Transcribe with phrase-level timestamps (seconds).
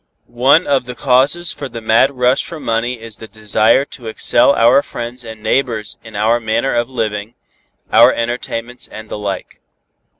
[0.25, 4.51] One of the causes for the mad rush for money is the desire to excel
[4.55, 7.35] our friends and neighbors in our manner of living,
[7.93, 9.61] our entertainments and the like.